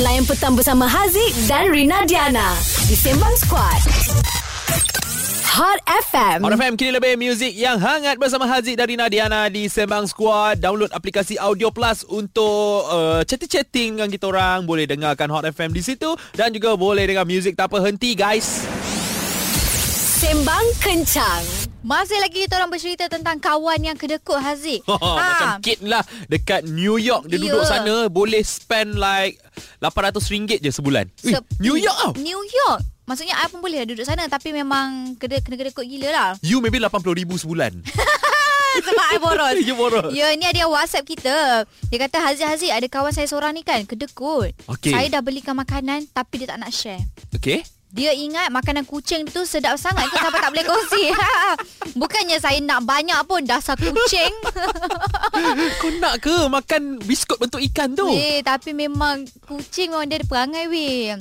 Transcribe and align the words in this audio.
Layan 0.00 0.24
petang 0.24 0.56
bersama 0.56 0.88
Haziq 0.88 1.36
dan 1.44 1.68
Rina 1.68 2.08
Diana 2.08 2.56
di 2.88 2.96
Sembang 2.96 3.36
Squad. 3.36 3.76
Hot 5.52 5.84
FM. 5.84 6.40
Hot 6.40 6.56
FM 6.56 6.80
kini 6.80 6.96
lebih 6.96 7.20
muzik 7.20 7.52
yang 7.52 7.76
hangat 7.76 8.16
bersama 8.16 8.48
Haziq 8.48 8.72
dari 8.72 8.96
Nadiana 8.96 9.52
di 9.52 9.68
Sembang 9.68 10.08
Squad. 10.08 10.64
Download 10.64 10.88
aplikasi 10.96 11.36
Audio 11.36 11.68
Plus 11.68 12.08
untuk 12.08 12.88
uh, 12.88 13.20
chatting-chatting 13.28 14.00
dengan 14.00 14.08
kita 14.08 14.32
orang. 14.32 14.64
Boleh 14.64 14.88
dengarkan 14.88 15.28
Hot 15.28 15.44
FM 15.44 15.76
di 15.76 15.84
situ 15.84 16.16
dan 16.32 16.56
juga 16.56 16.72
boleh 16.72 17.04
dengar 17.04 17.28
muzik 17.28 17.52
tak 17.52 17.68
henti 17.76 18.16
guys. 18.16 18.64
Sembang 20.24 20.72
Kencang. 20.80 21.61
Masih 21.82 22.14
lagi 22.18 22.38
kita 22.40 22.56
orang 22.56 22.70
bercerita 22.70 23.10
tentang 23.10 23.36
kawan 23.36 23.82
yang 23.82 23.98
kedekut 23.98 24.38
Haziq. 24.38 24.82
Ha. 24.92 25.10
Macam 25.12 25.48
Kate 25.58 25.82
lah 25.82 26.00
dekat 26.26 26.62
New 26.64 26.94
York 26.94 27.26
dia 27.26 27.36
Ya. 27.36 27.42
duduk 27.44 27.66
sana 27.66 28.06
boleh 28.06 28.38
spend 28.40 28.94
like 28.94 29.34
RM800 29.80 30.22
je 30.58 30.70
sebulan. 30.70 31.10
Ui, 31.26 31.32
Se- 31.34 31.46
New 31.58 31.74
York 31.74 31.96
tau. 31.98 32.12
New 32.16 32.38
York. 32.40 32.80
Maksudnya 33.02 33.34
I 33.34 33.50
pun 33.50 33.58
boleh 33.58 33.82
lah 33.82 33.88
duduk 33.88 34.06
sana 34.06 34.24
tapi 34.26 34.54
memang 34.54 35.18
kena 35.18 35.42
kena 35.42 35.58
kedekut 35.58 35.82
gila 35.82 36.08
lah. 36.08 36.28
You 36.46 36.62
maybe 36.62 36.78
RM80,000 36.78 37.30
sebulan. 37.36 37.72
Sebab 38.86 39.06
I 39.10 39.18
boros. 39.18 39.56
You 39.60 39.74
boros. 39.74 40.14
Ya, 40.14 40.32
ni 40.32 40.46
ada 40.46 40.64
WhatsApp 40.64 41.04
kita. 41.04 41.66
Dia 41.90 41.98
kata 42.00 42.16
Haziq 42.22 42.46
Haziq 42.46 42.70
ada 42.70 42.86
kawan 42.86 43.12
saya 43.12 43.26
seorang 43.26 43.52
ni 43.52 43.60
kan 43.60 43.82
kedekut. 43.84 44.54
Okey. 44.70 44.94
Saya 44.94 45.10
dah 45.10 45.20
belikan 45.20 45.52
makanan 45.52 46.06
tapi 46.08 46.40
dia 46.40 46.54
tak 46.54 46.62
nak 46.62 46.70
share. 46.70 47.02
Okay? 47.34 47.66
Dia 47.92 48.16
ingat 48.16 48.48
makanan 48.48 48.88
kucing 48.88 49.28
tu 49.28 49.44
sedap 49.44 49.76
sangat 49.76 50.08
ke 50.08 50.16
sampai 50.16 50.40
tak 50.40 50.50
boleh 50.56 50.64
kongsi. 50.64 51.04
Bukannya 52.00 52.40
saya 52.40 52.56
nak 52.64 52.88
banyak 52.88 53.20
pun 53.28 53.44
dasar 53.44 53.76
kucing. 53.76 54.32
Kau 55.80 55.92
nak 56.00 56.24
ke 56.24 56.32
makan 56.48 57.04
biskut 57.04 57.36
bentuk 57.36 57.60
ikan 57.68 57.92
tu? 57.92 58.08
Weh, 58.08 58.40
tapi 58.40 58.72
memang 58.72 59.28
kucing 59.44 59.92
memang 59.92 60.08
dia 60.08 60.16
ada 60.16 60.24
perangai 60.24 60.72
weh. 60.72 61.20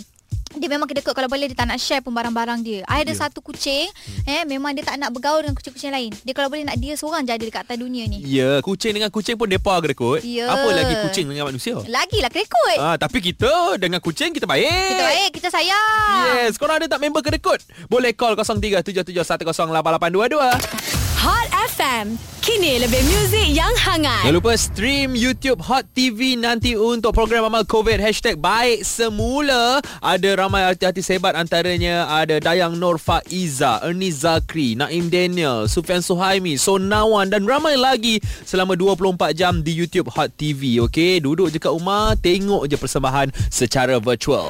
Dia 0.52 0.68
memang 0.68 0.84
kedekut 0.84 1.12
kalau 1.12 1.26
boleh 1.26 1.46
dia 1.46 1.54
tak 1.54 1.66
nak 1.66 1.76
share 1.76 2.00
pun 2.00 2.12
barang-barang 2.12 2.60
dia. 2.62 2.80
I 2.86 3.02
ada 3.02 3.10
Ya. 3.10 3.18
satu 3.22 3.40
kucing, 3.40 3.86
eh 4.26 4.42
memang 4.44 4.72
dia 4.72 4.82
tak 4.82 4.96
nak 4.96 5.10
bergaul 5.10 5.40
dengan 5.40 5.54
kucing-kucing 5.54 5.90
lain. 5.90 6.10
Dia 6.22 6.32
kalau 6.32 6.48
boleh 6.48 6.64
nak 6.64 6.76
dia 6.76 6.94
seorang 6.94 7.22
je 7.22 7.30
ada 7.30 7.42
dekat 7.42 7.62
atas 7.62 7.76
dunia 7.76 8.04
ni. 8.06 8.20
Ya, 8.22 8.58
kucing 8.60 8.92
dengan 8.92 9.08
kucing 9.08 9.36
pun 9.36 9.46
depa 9.46 9.80
kedekut. 9.80 10.22
Ya. 10.22 10.48
Apa 10.48 10.68
lagi 10.72 10.94
kucing 11.02 11.26
dengan 11.26 11.48
manusia? 11.48 11.76
Lagilah 11.82 12.28
kedekut. 12.28 12.78
Ah, 12.78 12.96
tapi 12.96 13.18
kita 13.22 13.76
dengan 13.78 13.98
kucing 13.98 14.32
kita 14.32 14.44
baik. 14.44 14.66
Kita 14.66 15.04
baik, 15.04 15.30
kita 15.34 15.48
sayang. 15.50 16.24
Yes, 16.38 16.56
korang 16.56 16.78
ada 16.78 16.88
tak 16.88 17.00
member 17.00 17.20
kedekut? 17.20 17.60
Boleh 17.88 18.12
call 18.12 18.36
0377108822. 18.36 21.01
Hot 21.22 21.54
FM. 21.78 22.18
Kini 22.42 22.82
lebih 22.82 22.98
muzik 23.06 23.54
yang 23.54 23.70
hangat. 23.78 24.26
Jangan 24.26 24.42
lupa 24.42 24.58
stream 24.58 25.14
YouTube 25.14 25.62
Hot 25.70 25.86
TV 25.94 26.34
nanti 26.34 26.74
untuk 26.74 27.14
program 27.14 27.46
amal 27.46 27.62
COVID. 27.62 28.02
Hashtag 28.02 28.42
baik 28.42 28.82
semula. 28.82 29.86
Ada 30.02 30.42
ramai 30.42 30.66
artis-artis 30.66 31.14
hebat 31.14 31.38
antaranya. 31.38 32.10
Ada 32.10 32.42
Dayang 32.42 32.82
Nur 32.82 32.98
Faiza, 32.98 33.78
Ernest 33.86 34.26
Zakri, 34.26 34.74
Naim 34.74 35.14
Daniel, 35.14 35.70
Sufian 35.70 36.02
Suhaimi, 36.02 36.58
Sonawan 36.58 37.30
Dan 37.30 37.46
ramai 37.46 37.78
lagi 37.78 38.18
selama 38.42 38.74
24 38.74 39.38
jam 39.38 39.62
di 39.62 39.78
YouTube 39.78 40.10
Hot 40.18 40.34
TV 40.34 40.82
Okay, 40.90 41.22
duduk 41.22 41.54
je 41.54 41.62
kat 41.62 41.70
rumah 41.70 42.18
Tengok 42.18 42.66
je 42.66 42.82
persembahan 42.82 43.30
secara 43.54 44.02
virtual 44.02 44.50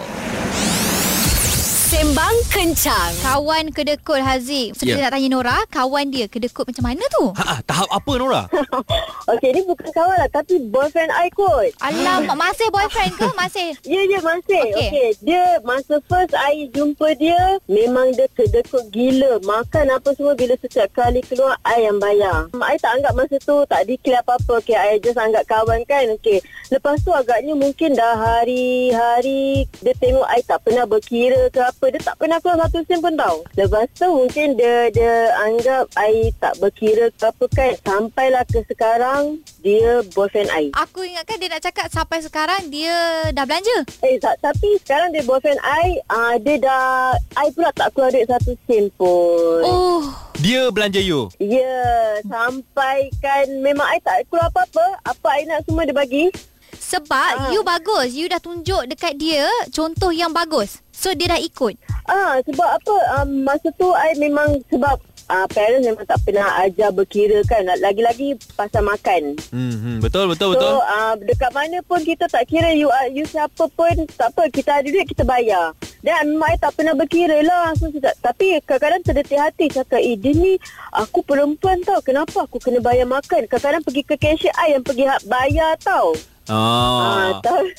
Sembang 2.12 2.44
Kencang. 2.52 3.12
Kawan 3.24 3.72
kedekut 3.72 4.20
Haziq. 4.20 4.76
So, 4.76 4.84
Ya. 4.84 5.00
kita 5.00 5.08
nak 5.08 5.16
tanya 5.16 5.28
Nora, 5.32 5.58
kawan 5.72 6.12
dia 6.12 6.28
kedekut 6.28 6.68
macam 6.68 6.92
mana 6.92 7.00
tu? 7.08 7.32
Ha, 7.40 7.64
tahap 7.64 7.88
apa 7.88 8.12
Nora? 8.20 8.44
Okey, 9.32 9.56
ni 9.56 9.64
bukan 9.64 9.88
kawan 9.96 10.20
lah 10.20 10.28
tapi 10.28 10.60
boyfriend 10.60 11.08
I 11.08 11.32
kot. 11.32 11.72
Alamak, 11.80 12.36
masih 12.36 12.68
boyfriend 12.68 13.16
ke? 13.16 13.32
Masih? 13.32 13.70
Ya, 13.88 14.04
ya 14.04 14.20
masih. 14.28 14.60
Okey. 14.60 14.76
Okey. 14.76 14.88
Okay, 14.92 15.10
dia 15.24 15.64
masa 15.64 16.04
first 16.04 16.36
I 16.36 16.68
jumpa 16.76 17.16
dia, 17.16 17.40
memang 17.72 18.12
dia 18.12 18.28
kedekut 18.36 18.92
gila. 18.92 19.40
Makan 19.48 19.96
apa 19.96 20.12
semua 20.12 20.36
bila 20.36 20.60
setiap 20.60 20.92
kali 20.92 21.24
keluar, 21.24 21.56
I 21.64 21.88
yang 21.88 21.96
bayar. 21.96 22.52
Um, 22.52 22.60
I 22.60 22.76
tak 22.76 23.00
anggap 23.00 23.16
masa 23.16 23.40
tu 23.40 23.64
tak 23.72 23.88
declare 23.88 24.20
apa-apa. 24.20 24.60
Okay, 24.60 24.76
I 24.76 25.00
just 25.00 25.16
anggap 25.16 25.48
kawan 25.48 25.88
kan. 25.88 26.12
Okay. 26.20 26.44
Lepas 26.76 27.00
tu 27.08 27.16
agaknya 27.16 27.56
mungkin 27.56 27.96
dah 27.96 28.20
hari-hari 28.20 29.64
dia 29.80 29.96
tengok 29.96 30.28
I 30.28 30.44
tak 30.44 30.60
pernah 30.68 30.84
berkira 30.84 31.48
ke 31.48 31.64
apa. 31.64 31.88
Dia 31.88 32.01
tak 32.02 32.18
pernah 32.18 32.38
keluar 32.42 32.66
satu 32.66 32.82
sen 32.86 33.00
pun 33.00 33.14
tau. 33.14 33.46
Lepas 33.54 33.86
tu 33.94 34.10
mungkin 34.10 34.58
dia 34.58 34.90
dia 34.90 35.32
anggap 35.46 35.88
I 35.96 36.34
tak 36.42 36.58
berkira 36.58 37.14
ke 37.14 37.30
apa 37.30 37.46
kan. 37.54 37.74
Sampailah 37.86 38.44
ke 38.50 38.60
sekarang, 38.66 39.38
dia 39.62 40.02
boyfriend 40.12 40.50
I. 40.50 40.74
Aku 40.74 41.06
ingatkan 41.06 41.38
dia 41.38 41.50
nak 41.50 41.62
cakap 41.62 41.88
sampai 41.88 42.20
sekarang 42.20 42.68
dia 42.68 42.94
dah 43.32 43.46
belanja. 43.46 43.78
Eh, 44.02 44.18
tak, 44.18 44.42
tapi 44.42 44.82
sekarang 44.82 45.14
dia 45.14 45.22
boyfriend 45.22 45.62
I, 45.62 46.02
uh, 46.10 46.36
dia 46.42 46.58
dah, 46.58 47.14
I 47.38 47.54
pula 47.54 47.70
tak 47.72 47.94
keluar 47.94 48.10
duit 48.10 48.26
satu 48.26 48.58
sen 48.66 48.90
pun. 48.98 49.62
Oh, 49.62 50.02
Dia 50.42 50.74
belanja 50.74 50.98
you 50.98 51.30
Ya, 51.38 51.86
sampai 52.26 53.14
kan 53.22 53.46
memang 53.62 53.86
I 53.86 54.02
tak 54.02 54.26
keluar 54.28 54.50
apa-apa. 54.50 54.98
Apa 55.06 55.28
I 55.38 55.46
nak 55.46 55.62
semua 55.70 55.86
dia 55.86 55.94
bagi. 55.94 56.34
sebab 56.82 57.32
Ah. 57.48 57.52
you 57.54 57.62
bagus. 57.62 58.18
You 58.18 58.26
dah 58.26 58.42
tunjuk 58.42 58.90
dekat 58.90 59.16
dia 59.16 59.46
contoh 59.70 60.10
yang 60.10 60.34
bagus. 60.34 60.82
So, 60.90 61.14
dia 61.14 61.30
dah 61.30 61.40
ikut. 61.40 61.78
Ah, 62.06 62.42
sebab 62.42 62.70
apa, 62.78 62.96
um, 63.20 63.46
masa 63.46 63.70
tu 63.76 63.90
I 63.94 64.18
memang 64.18 64.62
sebab 64.68 64.98
uh, 65.30 65.48
parents 65.48 65.86
memang 65.86 66.04
tak 66.04 66.20
pernah 66.26 66.48
ajar 66.60 66.90
berkira 66.92 67.40
kan. 67.46 67.64
Lagi-lagi 67.80 68.36
pasal 68.54 68.84
makan. 68.84 69.38
hmm, 69.50 69.76
hmm, 69.76 69.98
Betul, 70.02 70.28
betul, 70.28 70.54
betul 70.54 70.72
So 70.72 70.82
uh, 70.82 71.14
dekat 71.18 71.52
mana 71.52 71.80
pun 71.82 72.02
kita 72.02 72.28
tak 72.28 72.50
kira 72.50 72.74
you 72.74 72.90
uh, 72.90 73.08
you 73.08 73.24
siapa 73.24 73.70
pun 73.70 73.94
tak 74.12 74.34
apa 74.34 74.50
kita 74.50 74.82
ada 74.82 74.88
duit 74.88 75.08
kita 75.08 75.24
bayar. 75.24 75.72
Dan 76.02 76.34
memang 76.34 76.50
I 76.50 76.58
tak 76.58 76.74
pernah 76.74 76.98
berkira 76.98 77.46
lah 77.46 77.78
so, 77.78 77.86
tak, 77.94 78.18
Tapi 78.20 78.58
kadang-kadang 78.66 79.06
terdetik 79.06 79.38
hati 79.38 79.70
Cakap 79.70 80.02
eh 80.02 80.18
dia 80.18 80.34
ni 80.34 80.58
Aku 80.98 81.22
perempuan 81.22 81.78
tau 81.86 82.02
Kenapa 82.02 82.42
aku 82.42 82.58
kena 82.58 82.82
bayar 82.82 83.06
makan 83.06 83.46
Kadang-kadang 83.46 83.86
pergi 83.86 84.02
ke 84.02 84.18
cashier 84.18 84.50
I 84.58 84.74
yang 84.74 84.82
pergi 84.82 85.06
ha- 85.06 85.22
bayar 85.22 85.78
tau 85.78 86.18
Ah. 86.50 86.58
ah. 86.58 87.30
tahu, 87.46 87.70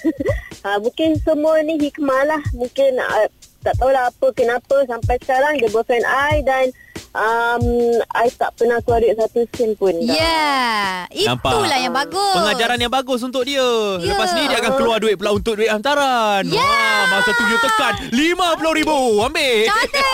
ah, 0.62 0.78
Mungkin 0.78 1.18
semua 1.18 1.66
ni 1.66 1.82
hikmah 1.82 2.22
lah 2.22 2.42
Mungkin 2.54 2.94
uh, 2.94 3.26
tak 3.62 3.74
tahulah 3.78 4.10
apa 4.10 4.26
kenapa 4.34 4.76
Sampai 4.84 5.16
sekarang 5.22 5.56
dia 5.62 5.70
boyfriend 5.70 6.04
I 6.04 6.42
Dan 6.42 6.64
um, 7.16 7.64
I 8.12 8.28
tak 8.34 8.56
pernah 8.56 8.80
keluar 8.84 9.00
duit 9.00 9.16
satu 9.16 9.40
sen 9.54 9.70
pun 9.76 9.94
Ya, 10.02 11.06
yeah. 11.08 11.36
itulah 11.36 11.78
yang 11.78 11.94
bagus. 11.94 12.34
Pengajaran 12.36 12.78
yang 12.80 12.92
bagus 12.92 13.20
untuk 13.22 13.44
dia. 13.44 13.62
Ya. 14.00 14.16
Lepas 14.16 14.34
ni 14.34 14.42
dia 14.48 14.58
akan 14.58 14.72
keluar 14.80 14.98
duit 14.98 15.14
pula 15.20 15.30
untuk 15.36 15.60
duit 15.60 15.70
hantaran. 15.70 16.42
Ya. 16.48 16.58
Wah, 16.58 17.00
masa 17.20 17.30
tu 17.36 17.44
you 17.46 17.58
tekan 17.60 17.94
RM50,000. 18.10 18.90
Ambil. 19.28 19.58
Cantik. 19.68 20.04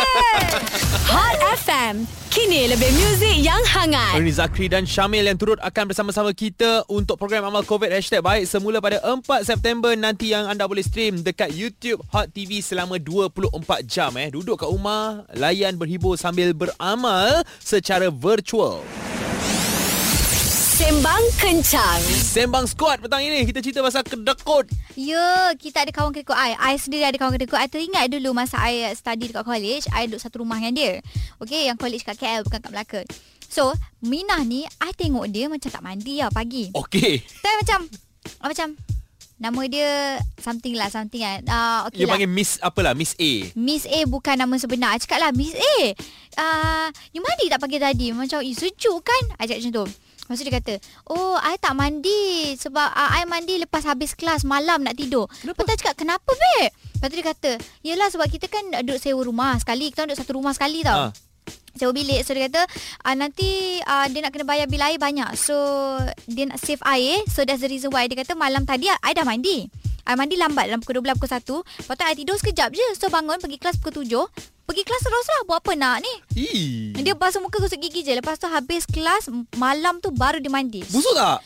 Hot 1.15 1.37
FM. 1.57 2.18
Kini 2.29 2.69
lebih 2.69 2.93
muzik 2.93 3.41
yang 3.41 3.61
hangat. 3.65 4.21
Ernie 4.21 4.37
Zakri 4.37 4.69
dan 4.69 4.85
Syamil 4.85 5.25
yang 5.25 5.41
turut 5.41 5.57
akan 5.65 5.89
bersama-sama 5.89 6.37
kita 6.37 6.85
untuk 6.85 7.17
program 7.17 7.49
Amal 7.49 7.65
COVID 7.65 7.89
Hashtag 7.89 8.21
Baik 8.21 8.45
semula 8.45 8.85
pada 8.85 9.01
4 9.01 9.25
September 9.49 9.97
nanti 9.97 10.37
yang 10.37 10.45
anda 10.45 10.69
boleh 10.69 10.85
stream 10.85 11.25
dekat 11.25 11.57
YouTube 11.57 12.05
Hot 12.13 12.29
TV 12.29 12.61
selama 12.61 13.01
24 13.01 13.49
jam 13.89 14.13
eh. 14.21 14.29
Duduk 14.29 14.61
kat 14.61 14.69
rumah, 14.69 15.25
layan 15.33 15.81
berhibur 15.81 16.21
sambil 16.21 16.53
beramal 16.53 17.49
secara 17.65 18.13
virtual. 18.13 18.85
Sembang 20.79 21.27
Kencang. 21.43 21.99
Sembang 22.07 22.63
Squad 22.71 23.03
petang 23.03 23.19
ini 23.19 23.43
kita 23.43 23.59
cerita 23.59 23.83
pasal 23.83 24.07
kedekut. 24.07 24.71
Ya, 24.95 25.51
kita 25.59 25.83
ada 25.83 25.91
kawan 25.91 26.15
kedekut 26.15 26.39
I. 26.39 26.55
I 26.55 26.79
sendiri 26.79 27.03
ada 27.03 27.19
kawan 27.19 27.35
kedekut. 27.35 27.59
I 27.59 27.67
teringat 27.67 28.07
dulu 28.15 28.31
masa 28.31 28.63
I 28.63 28.87
study 28.95 29.27
dekat 29.27 29.43
college, 29.43 29.91
I 29.91 30.07
duduk 30.07 30.23
satu 30.23 30.47
rumah 30.47 30.63
dengan 30.63 30.79
dia. 30.79 30.93
Okay, 31.43 31.67
yang 31.67 31.75
college 31.75 32.07
kat 32.07 32.15
KL 32.15 32.47
bukan 32.47 32.63
kat 32.63 32.71
Melaka. 32.71 33.03
So, 33.51 33.75
Minah 34.07 34.39
ni, 34.47 34.71
I 34.79 34.95
tengok 34.95 35.27
dia 35.35 35.51
macam 35.51 35.67
tak 35.67 35.83
mandi 35.83 36.23
lah 36.23 36.31
pagi. 36.31 36.71
Okey. 36.71 37.27
Tapi 37.27 37.55
macam, 37.59 37.81
ah, 38.39 38.47
macam, 38.47 38.69
nama 39.35 39.61
dia 39.67 40.23
something 40.39 40.79
lah, 40.79 40.95
something 40.95 41.27
lah. 41.27 41.43
Uh, 41.43 41.81
okay 41.91 42.07
Dia 42.07 42.07
lah. 42.07 42.15
panggil 42.15 42.31
Miss 42.31 42.63
apalah, 42.63 42.95
Miss 42.95 43.19
A. 43.19 43.51
Miss 43.59 43.83
A 43.83 44.07
bukan 44.07 44.39
nama 44.39 44.55
sebenar. 44.55 44.95
I 44.95 45.03
cakap 45.03 45.27
lah, 45.27 45.35
Miss 45.35 45.59
A, 45.59 45.75
uh, 46.39 46.87
you 47.11 47.19
mandi 47.19 47.51
tak 47.51 47.59
pagi 47.59 47.83
tadi? 47.83 48.15
Macam, 48.15 48.47
eh, 48.47 48.55
sejuk 48.55 49.03
kan? 49.03 49.43
I 49.43 49.51
cakap 49.51 49.59
macam 49.67 49.75
tu. 49.75 50.07
Lepas 50.29 50.45
tu 50.45 50.45
dia 50.45 50.61
kata, 50.61 50.75
oh, 51.09 51.41
I 51.41 51.57
tak 51.57 51.73
mandi 51.73 52.53
sebab 52.61 52.85
uh, 52.85 53.11
I 53.17 53.25
mandi 53.25 53.57
lepas 53.65 53.81
habis 53.89 54.13
kelas 54.13 54.45
malam 54.45 54.85
nak 54.85 55.01
tidur. 55.01 55.25
Kenapa? 55.41 55.65
Lepas 55.65 55.73
tu 55.73 55.81
cakap, 55.81 55.97
kenapa, 56.05 56.29
babe? 56.29 56.69
Lepas 56.69 57.07
tu 57.09 57.17
dia 57.17 57.27
kata, 57.33 57.51
yelah 57.81 58.13
sebab 58.13 58.29
kita 58.29 58.45
kan 58.53 58.85
duduk 58.85 59.01
sewa 59.01 59.25
rumah 59.25 59.57
sekali. 59.57 59.89
Kita 59.89 60.05
duduk 60.05 60.21
satu 60.21 60.37
rumah 60.37 60.53
sekali 60.53 60.85
tau. 60.85 61.09
Ah. 61.09 61.11
Sewa 61.79 61.95
bilik 61.95 62.27
So 62.27 62.35
dia 62.35 62.51
kata 62.51 62.67
uh, 63.07 63.15
Nanti 63.15 63.79
uh, 63.87 64.11
Dia 64.11 64.21
nak 64.27 64.35
kena 64.35 64.45
bayar 64.45 64.67
bil 64.67 64.83
air 64.83 64.99
banyak 64.99 65.31
So 65.39 65.55
Dia 66.27 66.51
nak 66.51 66.59
save 66.59 66.83
air 66.83 67.23
So 67.31 67.47
that's 67.47 67.63
the 67.63 67.71
reason 67.71 67.95
why 67.95 68.11
Dia 68.11 68.19
kata 68.19 68.35
malam 68.35 68.67
tadi 68.67 68.91
I 68.91 69.15
dah 69.15 69.23
mandi 69.23 69.71
I 70.03 70.19
mandi 70.19 70.35
lambat 70.35 70.67
Dalam 70.67 70.83
pukul 70.83 71.07
12 71.07 71.15
pukul 71.15 71.31
1 71.31 71.87
Lepas 71.87 71.95
tu 71.95 72.05
I 72.05 72.15
tidur 72.19 72.37
sekejap 72.37 72.75
je 72.75 72.87
So 72.99 73.07
bangun 73.09 73.39
pergi 73.39 73.63
kelas 73.63 73.79
pukul 73.79 74.03
7 74.03 74.58
Pergi 74.69 74.83
kelas 74.85 75.01
terus 75.01 75.27
lah 75.27 75.41
Buat 75.49 75.65
apa 75.65 75.73
nak 75.75 75.97
ni 76.05 76.13
Ih. 76.37 76.93
Dia 76.95 77.17
basuh 77.17 77.41
muka 77.41 77.57
gosok 77.57 77.81
gigi 77.81 78.05
je 78.05 78.13
Lepas 78.13 78.37
tu 78.37 78.45
habis 78.45 78.85
kelas 78.85 79.33
Malam 79.57 79.99
tu 79.99 80.13
baru 80.13 80.37
dia 80.39 80.53
mandi 80.53 80.85
Busuk 80.85 81.17
tak? 81.17 81.41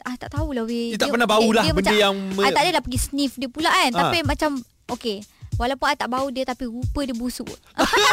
ah 0.00 0.16
tak 0.16 0.32
tahulah 0.32 0.64
weh. 0.64 0.96
Dia 0.96 0.98
tak 0.98 1.12
pernah 1.12 1.28
bau 1.28 1.44
lah 1.52 1.64
benda 1.70 1.92
yang 1.92 2.16
me- 2.32 2.40
I 2.40 2.50
tak 2.50 2.64
adalah 2.64 2.80
pergi 2.80 3.00
sniff 3.00 3.36
dia 3.36 3.52
pula 3.52 3.68
kan. 3.68 3.90
Ah. 3.92 3.98
Tapi 4.08 4.24
macam 4.24 4.56
okay. 4.88 5.20
Walaupun 5.60 5.92
I 5.92 5.96
tak 5.96 6.08
bau 6.08 6.24
dia 6.32 6.48
tapi 6.48 6.64
rupa 6.64 7.04
dia 7.04 7.12
busuk. 7.12 7.48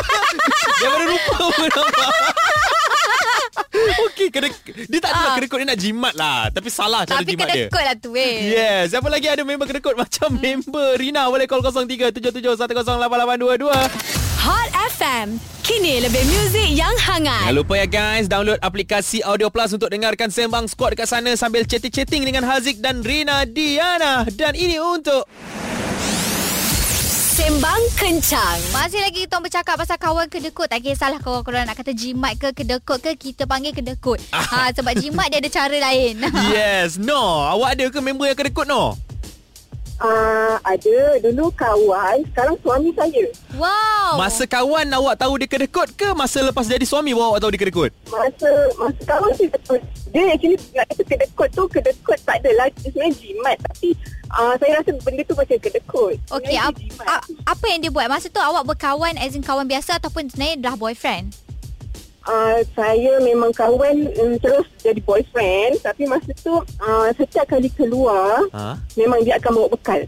Daripada 0.84 1.06
rupa 1.08 1.36
pun 1.48 1.70
nampak 1.72 2.10
Okey 4.06 4.28
kena 4.30 4.48
Dia 4.84 5.00
tak 5.00 5.10
adalah 5.10 5.26
Ah. 5.28 5.36
kedekut 5.36 5.58
Dia 5.58 5.68
nak 5.68 5.78
jimat 5.78 6.14
lah 6.14 6.48
Tapi 6.50 6.68
salah 6.68 7.02
cara 7.04 7.20
tapi 7.20 7.32
jimat 7.32 7.46
dia 7.46 7.54
kedekut 7.66 7.82
lah 7.82 7.94
tu 7.96 8.10
weh. 8.12 8.50
Yes 8.50 8.92
Siapa 8.92 9.08
lagi 9.08 9.26
ada 9.26 9.42
member 9.42 9.66
kedekut 9.66 9.94
Macam 10.00 10.30
member 10.34 10.96
Rina 10.96 11.26
Boleh 11.26 11.44
call 11.44 11.60
0377108822 11.62 13.68
Hot 14.40 14.70
FM. 14.94 15.36
Kini 15.60 16.00
lebih 16.00 16.24
muzik 16.24 16.72
yang 16.72 16.94
hangat. 16.96 17.44
Jangan 17.44 17.58
lupa 17.58 17.74
ya 17.76 17.86
guys 17.86 18.26
Download 18.26 18.58
aplikasi 18.58 19.22
Audio 19.22 19.48
Plus 19.48 19.70
Untuk 19.70 19.88
dengarkan 19.88 20.28
Sembang 20.28 20.66
Squad 20.66 20.94
dekat 20.94 21.06
sana 21.06 21.34
Sambil 21.34 21.64
chatting-chatting 21.64 22.24
Dengan 22.24 22.44
Haziq 22.44 22.78
dan 22.78 23.02
Rina 23.02 23.44
Diana 23.44 24.22
Dan 24.26 24.54
ini 24.54 24.78
untuk 24.78 25.26
Sembang 27.38 27.78
kencang. 28.02 28.58
Masih 28.74 28.98
lagi 28.98 29.30
kita 29.30 29.38
bercakap 29.38 29.78
pasal 29.78 30.02
kawan 30.02 30.26
kedekut. 30.26 30.74
Tak 30.74 30.82
kisahlah 30.82 31.22
kawan-kawan 31.22 31.70
nak 31.70 31.78
kata 31.78 31.94
jimat 31.94 32.34
ke 32.34 32.50
kedekut 32.50 32.98
ke, 32.98 33.14
kita 33.14 33.46
panggil 33.46 33.78
kedekut. 33.78 34.18
ha, 34.34 34.74
sebab 34.74 34.98
jimat 34.98 35.30
dia 35.30 35.38
ada 35.38 35.46
cara 35.46 35.78
lain. 35.78 36.18
Yes 36.50 36.98
No 36.98 37.46
Awak 37.46 37.70
ada 37.78 37.86
ke 37.94 38.00
member 38.02 38.26
yang 38.26 38.42
kedekut 38.42 38.66
no? 38.66 38.98
Uh, 39.98 40.62
ada 40.62 41.18
dulu 41.26 41.50
kawan, 41.58 42.22
sekarang 42.30 42.54
suami 42.62 42.94
saya. 42.94 43.26
wow. 43.58 44.14
Masa 44.14 44.46
kawan 44.46 44.86
awak 44.94 45.18
tahu 45.18 45.42
dia 45.42 45.50
kedekut 45.50 45.90
ke 45.98 46.14
Masa 46.14 46.46
lepas 46.46 46.70
jadi 46.70 46.86
suami 46.86 47.18
baru 47.18 47.34
awak 47.34 47.42
tahu 47.42 47.52
dia 47.58 47.62
kedekut? 47.66 47.92
Masa 48.08 48.50
masa 48.78 49.02
kawan 49.10 49.34
tu 49.34 49.50
betul. 49.50 49.82
Dia 50.14 50.38
actually 50.38 50.58
nak 50.78 50.86
kata 50.94 51.04
kedekut 51.04 51.50
tu 51.50 51.64
kedekut 51.66 52.20
tak 52.24 52.46
adalah 52.46 52.70
dia 52.78 52.94
sebenarnya 52.94 53.14
jimat 53.18 53.58
tapi 53.58 53.90
uh, 54.32 54.54
saya 54.62 54.72
rasa 54.78 54.90
benda 55.02 55.22
tu 55.26 55.34
macam 55.34 55.58
kedekut. 55.58 56.16
Okey, 56.30 56.56
Sebenarnya 56.56 57.02
ap, 57.02 57.18
ap, 57.18 57.22
apa 57.58 57.66
yang 57.66 57.80
dia 57.82 57.90
buat? 57.90 58.06
Masa 58.06 58.30
tu 58.30 58.38
awak 58.38 58.64
berkawan 58.70 59.18
as 59.18 59.34
in 59.34 59.42
kawan 59.42 59.66
biasa 59.66 59.98
ataupun 59.98 60.30
sebenarnya 60.30 60.62
dah 60.62 60.76
boyfriend? 60.78 61.34
Uh, 62.28 62.60
saya 62.74 63.18
memang 63.20 63.50
kawan 63.50 63.96
um, 64.14 64.36
terus 64.38 64.68
jadi 64.78 65.00
boyfriend 65.00 65.80
tapi 65.80 66.04
masa 66.04 66.28
tu 66.36 66.52
uh, 66.60 67.08
setiap 67.16 67.48
kali 67.48 67.72
keluar 67.72 68.44
Ha? 68.52 68.76
memang 68.94 69.24
dia 69.24 69.40
akan 69.40 69.52
bawa 69.54 69.68
bekal. 69.72 70.04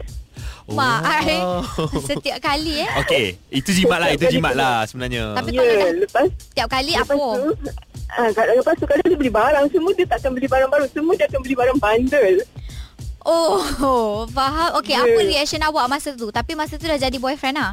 Mak, 0.68 1.00
ai. 1.02 1.34
Oh. 1.34 1.64
Setiap 1.98 2.38
kali 2.38 2.78
eh. 2.78 2.90
Okey, 3.00 3.24
itu 3.50 3.72
jimat 3.72 3.98
lah, 3.98 4.12
itu 4.12 4.28
jimat 4.28 4.52
lah 4.52 4.84
sebenarnya. 4.84 5.34
Tapi 5.34 5.50
Ya, 5.50 5.58
kalau 5.58 5.74
dah 5.74 5.90
lepas 5.98 6.26
setiap 6.38 6.68
kali 6.68 6.92
lepas 6.92 7.08
apa? 7.10 7.26
tu 7.34 7.48
uh, 8.12 8.28
lepas 8.54 8.74
tu 8.76 8.84
kalau 8.84 9.02
dia 9.02 9.16
beli 9.16 9.32
barang 9.32 9.66
semua 9.66 9.90
dia 9.96 10.06
tak 10.06 10.18
akan 10.20 10.30
beli 10.32 10.46
barang 10.46 10.70
baru 10.70 10.86
semua 10.86 11.12
dia 11.14 11.26
akan 11.26 11.40
beli 11.40 11.56
barang 11.56 11.78
bundle. 11.80 12.36
Oh, 13.22 13.60
faham. 14.36 14.76
Okey, 14.76 14.92
Ya. 14.92 15.02
apa 15.02 15.20
reaction 15.22 15.60
awak 15.60 15.88
masa 15.88 16.12
tu? 16.12 16.28
Tapi 16.28 16.52
masa 16.52 16.76
tu 16.76 16.84
dah 16.84 16.96
jadi 16.96 17.16
boyfriend 17.16 17.56
lah. 17.56 17.72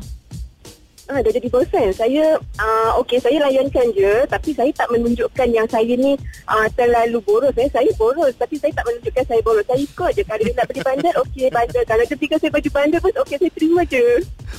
Ah, 1.07 1.23
dah 1.23 1.31
jadi 1.31 1.47
boyfriend. 1.47 1.95
Saya, 1.95 2.35
uh, 2.35 2.91
okey, 2.99 3.23
saya 3.23 3.39
layankan 3.47 3.95
je. 3.95 4.27
Tapi 4.27 4.51
saya 4.51 4.67
tak 4.75 4.91
menunjukkan 4.91 5.47
yang 5.55 5.63
saya 5.71 5.95
ni 5.95 6.19
uh, 6.51 6.67
terlalu 6.75 7.23
boros. 7.23 7.55
Eh. 7.55 7.71
Saya 7.71 7.87
boros. 7.95 8.35
Tapi 8.35 8.59
saya 8.59 8.75
tak 8.75 8.83
menunjukkan 8.91 9.23
saya 9.23 9.39
boros. 9.39 9.63
Saya 9.63 9.79
ikut 9.79 10.11
je. 10.11 10.23
Kalau 10.27 10.43
dia 10.43 10.53
nak 10.59 10.67
beli 10.67 10.81
bandar, 10.83 11.13
okey, 11.23 11.47
bandar. 11.47 11.83
Kalau 11.87 12.03
belikan 12.03 12.39
saya 12.43 12.51
baju 12.51 12.69
bandar 12.75 12.99
pun, 12.99 13.13
okey, 13.23 13.35
saya 13.39 13.51
terima 13.55 13.81
je. 13.87 14.05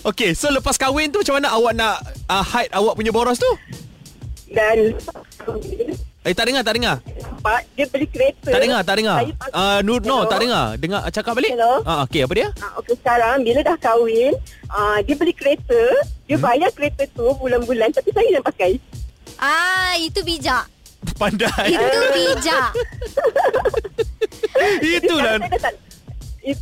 Okey, 0.09 0.31
so 0.33 0.49
lepas 0.49 0.81
kahwin 0.81 1.13
tu 1.13 1.21
macam 1.21 1.37
mana 1.37 1.49
awak 1.53 1.73
nak 1.77 1.97
uh, 2.33 2.45
hide 2.45 2.73
awak 2.73 2.97
punya 2.97 3.13
boros 3.13 3.37
tu? 3.37 3.53
Dan 4.49 4.97
Eh, 6.27 6.37
tak 6.37 6.45
dengar, 6.45 6.61
tak 6.61 6.77
dengar. 6.77 6.97
Pak, 7.41 7.61
dia 7.73 7.89
beli 7.89 8.05
kereta. 8.05 8.53
Tak 8.53 8.61
dengar, 8.61 8.81
tak 8.85 8.97
dengar. 9.01 9.17
Uh, 9.49 9.81
no, 9.81 9.97
no, 9.97 10.29
tak 10.29 10.45
dengar. 10.45 10.77
Dengar 10.77 11.01
cakap 11.09 11.33
balik. 11.33 11.57
Hello? 11.57 11.81
Ah, 11.89 12.05
okey, 12.05 12.27
apa 12.29 12.33
dia? 12.37 12.49
Ah, 12.61 12.77
okey, 12.83 13.01
sekarang 13.01 13.49
bila 13.49 13.65
dah 13.65 13.77
kahwin, 13.81 14.37
uh, 14.69 14.99
dia 15.09 15.15
beli 15.17 15.33
kereta. 15.33 15.81
Dia 16.29 16.37
Hmm? 16.37 16.45
bayar 16.45 16.71
kereta 16.71 17.09
tu 17.11 17.27
bulan-bulan. 17.35 17.89
Tapi 17.91 18.13
saya 18.13 18.29
yang 18.31 18.45
pakai. 18.45 18.77
Ah, 19.35 19.97
itu 19.97 20.21
bijak. 20.21 20.69
Pandai. 21.15 21.73
Itu 21.73 22.01
bijak. 22.17 22.71
Itulah. 24.79 25.37
Jadi, 25.39 25.59
tak, 25.59 25.75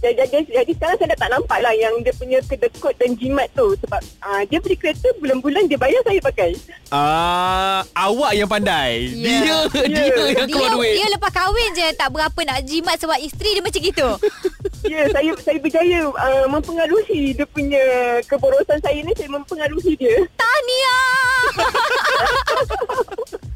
jadi, 0.03 0.27
jadi, 0.27 0.45
jadi 0.53 0.73
sekarang 0.73 0.97
saya 0.97 1.09
dah 1.09 1.19
tak 1.21 1.31
nampak 1.31 1.59
lah 1.61 1.71
yang 1.71 1.95
dia 2.01 2.11
punya 2.13 2.39
kedekut 2.41 2.91
dan 2.97 3.15
jimat 3.15 3.47
tu 3.53 3.71
sebab 3.77 4.03
uh, 4.21 4.43
dia 4.45 4.59
beli 4.59 4.75
kereta 4.75 5.07
bulan-bulan 5.17 5.67
dia 5.67 5.79
bayar 5.79 6.03
saya 6.03 6.19
pakai. 6.21 6.51
Ah, 6.91 7.87
awak 7.95 8.35
yang 8.35 8.47
pandai. 8.47 9.15
Ya. 9.15 9.39
Dia 9.39 9.57
dia 9.87 10.05
yang 10.33 10.43
Dia, 10.43 10.47
keluar 10.49 10.71
duit. 10.75 10.91
dia 10.93 11.07
lepas 11.09 11.31
kahwin 11.31 11.71
je 11.73 11.87
tak 11.93 12.09
berapa 12.09 12.41
nak 12.43 12.59
jimat 12.63 12.97
sebab 12.97 13.19
isteri 13.21 13.51
dia 13.53 13.63
macam 13.63 13.81
gitu. 13.81 14.09
Ya, 14.87 15.03
saya 15.11 15.33
saya 15.43 15.59
berjaya 15.59 16.07
uh, 16.07 16.47
mempengaruhi 16.47 17.35
dia 17.35 17.47
punya 17.51 17.83
keborosan 18.31 18.79
saya 18.79 19.03
ni 19.03 19.13
saya 19.19 19.31
mempengaruhi 19.35 19.99
dia. 19.99 20.23
Tahniah. 20.39 21.03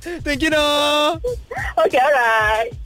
Thank 0.27 0.43
you, 0.43 0.51
no. 0.51 1.21
Okay, 1.87 2.01
alright. 2.01 2.80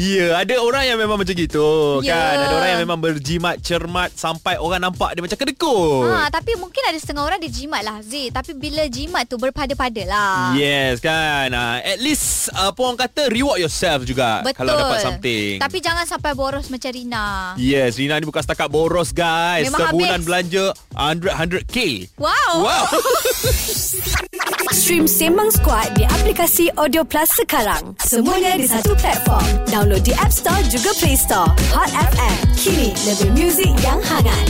Ya, 0.00 0.32
ada 0.34 0.56
orang 0.58 0.84
yang 0.86 0.96
memang 0.96 1.20
macam 1.20 1.34
gitu 1.34 1.68
Ya. 2.00 2.16
kan. 2.16 2.34
Ada 2.40 2.54
orang 2.54 2.70
yang 2.70 2.82
memang 2.82 2.98
berjimat 2.98 3.60
cermat 3.60 4.08
sampai 4.10 4.56
orang 4.56 4.80
nampak 4.80 5.12
dia 5.12 5.20
macam 5.20 5.36
kedekut. 5.36 6.08
ha, 6.08 6.32
tapi 6.32 6.56
mungkin 6.56 6.80
ada 6.82 6.96
setengah 6.96 7.20
orang 7.22 7.36
dia 7.38 7.52
jimat 7.52 7.82
lah 7.82 8.00
Z. 8.00 8.32
Tapi 8.32 8.56
bila 8.56 8.88
jimat 8.88 9.28
tu 9.28 9.36
berpada-pada 9.36 10.02
lah. 10.02 10.56
Yes 10.56 10.98
kan 10.98 11.50
uh, 11.50 11.76
At 11.78 11.98
least 11.98 12.48
uh, 12.50 12.70
Apa 12.70 12.80
orang 12.80 12.96
kata 12.98 13.28
Reward 13.28 13.58
yourself 13.58 14.02
juga 14.02 14.40
Betul. 14.40 14.62
Kalau 14.62 14.72
dapat 14.74 14.98
something 15.02 15.58
Tapi 15.58 15.78
jangan 15.78 16.04
sampai 16.04 16.32
boros 16.32 16.66
macam 16.66 16.88
Rina. 16.88 17.52
Yes 17.56 17.96
Rina 17.96 18.16
ni 18.16 18.24
bukan 18.24 18.40
setakat 18.40 18.66
boros 18.66 19.10
guys 19.10 19.66
Memang 19.66 19.80
Sebulan 19.86 20.16
habis. 20.16 20.24
belanja 20.24 20.64
100 20.94 21.66
100k 21.66 21.76
Wow. 22.16 22.52
Wow 22.62 22.84
Stream 24.72 25.04
Sembang 25.04 25.50
Squad 25.50 25.92
di 25.92 26.04
aplikasi 26.04 26.70
Audio 26.72 27.02
Plus 27.02 27.26
sekarang. 27.32 27.98
Semuanya 27.98 28.54
di 28.54 28.64
satu 28.64 28.94
platform. 28.94 29.42
Download 29.90 30.06
di 30.06 30.14
App 30.22 30.30
Store 30.30 30.62
juga 30.70 30.94
Play 31.02 31.18
Store. 31.18 31.50
Hot 31.74 31.90
FM. 31.90 32.36
Kini 32.54 32.94
lebih 33.10 33.34
muzik 33.34 33.74
yang 33.82 33.98
hangat. 33.98 34.46